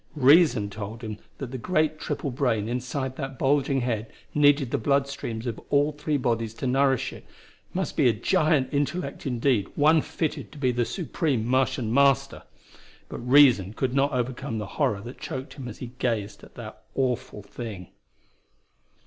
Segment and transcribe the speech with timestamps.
[0.15, 5.45] Reason told him that the great triple brain inside that bulging head needed the bloodstreams
[5.45, 7.23] of all three bodies to nourish it,
[7.71, 12.41] must be a giant intellect indeed, one fitted to be the supreme Martian Master.
[13.09, 16.73] But reason could not overcome the horror that choked him as he gazed at the
[16.95, 17.89] awful thing.